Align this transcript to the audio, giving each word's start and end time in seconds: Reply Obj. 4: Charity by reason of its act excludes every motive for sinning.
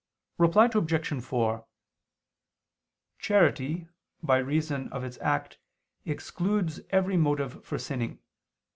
Reply 0.39 0.65
Obj. 0.73 1.21
4: 1.23 1.67
Charity 3.19 3.87
by 4.23 4.39
reason 4.39 4.91
of 4.91 5.03
its 5.03 5.19
act 5.19 5.59
excludes 6.05 6.79
every 6.89 7.17
motive 7.17 7.63
for 7.63 7.77
sinning. 7.77 8.17